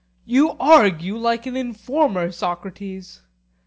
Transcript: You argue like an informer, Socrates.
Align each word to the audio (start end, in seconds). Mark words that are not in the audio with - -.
You 0.25 0.53
argue 0.53 1.15
like 1.15 1.45
an 1.45 1.55
informer, 1.55 2.31
Socrates. 2.31 3.21